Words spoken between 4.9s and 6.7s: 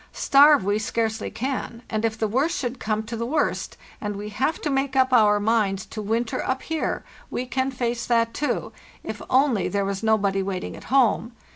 up our minds to winter up